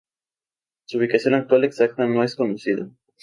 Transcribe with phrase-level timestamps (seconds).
[0.85, 2.89] Su ubicación actual exacta no es conocida.